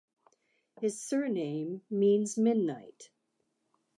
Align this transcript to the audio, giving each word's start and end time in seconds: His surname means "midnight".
His 0.79 0.99
surname 0.99 1.83
means 1.91 2.35
"midnight". 2.35 3.11